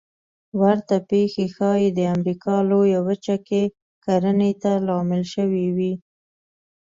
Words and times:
ورته 0.61 0.95
پېښې 1.09 1.45
ښایي 1.55 1.89
د 1.93 1.99
امریکا 2.15 2.55
لویه 2.69 2.99
وچه 3.07 3.35
کې 3.47 3.63
کرنې 4.05 4.51
ته 4.61 4.71
لامل 4.87 5.23
شوې 5.33 5.67
وي 5.75 5.93